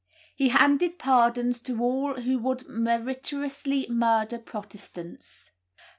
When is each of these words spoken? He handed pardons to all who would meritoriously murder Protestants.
He 0.35 0.49
handed 0.49 0.97
pardons 0.97 1.59
to 1.59 1.79
all 1.79 2.15
who 2.15 2.39
would 2.39 2.67
meritoriously 2.67 3.85
murder 3.87 4.39
Protestants. 4.39 5.51